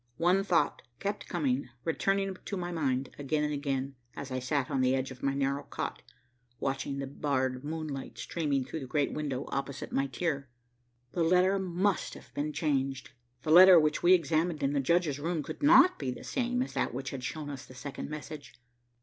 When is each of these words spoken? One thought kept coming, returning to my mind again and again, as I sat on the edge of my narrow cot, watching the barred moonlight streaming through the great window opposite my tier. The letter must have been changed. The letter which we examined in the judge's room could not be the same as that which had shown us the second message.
One 0.17 0.43
thought 0.43 0.81
kept 0.99 1.27
coming, 1.27 1.69
returning 1.85 2.35
to 2.45 2.57
my 2.57 2.71
mind 2.71 3.09
again 3.19 3.43
and 3.43 3.53
again, 3.53 3.93
as 4.15 4.31
I 4.31 4.39
sat 4.39 4.71
on 4.71 4.81
the 4.81 4.95
edge 4.95 5.11
of 5.11 5.21
my 5.21 5.35
narrow 5.35 5.61
cot, 5.61 6.01
watching 6.59 6.97
the 6.97 7.05
barred 7.05 7.63
moonlight 7.63 8.17
streaming 8.17 8.65
through 8.65 8.79
the 8.79 8.87
great 8.87 9.13
window 9.13 9.45
opposite 9.49 9.91
my 9.91 10.07
tier. 10.07 10.49
The 11.11 11.21
letter 11.23 11.59
must 11.59 12.15
have 12.15 12.33
been 12.33 12.51
changed. 12.51 13.11
The 13.43 13.51
letter 13.51 13.79
which 13.79 14.01
we 14.01 14.13
examined 14.15 14.63
in 14.63 14.73
the 14.73 14.79
judge's 14.79 15.19
room 15.19 15.43
could 15.43 15.61
not 15.61 15.99
be 15.99 16.09
the 16.09 16.23
same 16.23 16.63
as 16.63 16.73
that 16.73 16.95
which 16.95 17.11
had 17.11 17.23
shown 17.23 17.51
us 17.51 17.63
the 17.67 17.75
second 17.75 18.09
message. 18.09 18.55